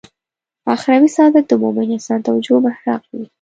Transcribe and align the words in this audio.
اخروي 0.73 1.09
سعادت 1.15 1.45
د 1.47 1.51
مومن 1.61 1.87
انسان 1.95 2.19
توجه 2.27 2.55
محراق 2.65 3.01
وي. 3.13 3.25